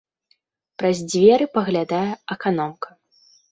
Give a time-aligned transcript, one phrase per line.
[0.83, 2.89] Праз дзверы паглядае аканомка.